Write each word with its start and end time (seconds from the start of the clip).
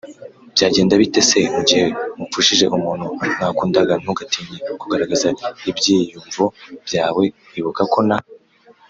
Byagenda 0.55 0.93
bite 1.01 1.21
se 1.29 1.39
mu 1.55 1.61
gihe 1.69 1.85
mupfushije 2.17 2.65
umuntu 2.77 3.05
mwakundaga 3.37 3.93
Ntugatinye 4.01 4.57
kugaragaza 4.81 5.27
ibyiyumvo 5.69 6.43
byawe 6.87 7.23
Ibuka 7.59 7.83
ko 7.93 7.99
na 8.09 8.17